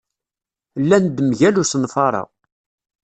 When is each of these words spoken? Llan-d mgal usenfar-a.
Llan-d 0.81 1.17
mgal 1.27 1.55
usenfar-a. 1.61 2.23